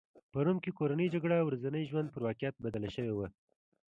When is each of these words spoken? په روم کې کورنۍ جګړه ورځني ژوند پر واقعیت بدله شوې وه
په 0.31 0.37
روم 0.45 0.57
کې 0.63 0.71
کورنۍ 0.79 1.07
جګړه 1.15 1.37
ورځني 1.47 1.83
ژوند 1.89 2.07
پر 2.11 2.21
واقعیت 2.27 2.55
بدله 2.65 2.89
شوې 2.95 3.13
وه 3.15 3.27